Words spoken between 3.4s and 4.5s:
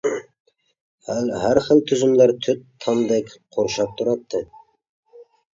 قورشاپ تۇراتتى.